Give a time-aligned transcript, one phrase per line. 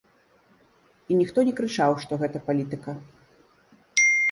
[1.07, 2.99] І ніхто не крычаў, што гэта палітыка.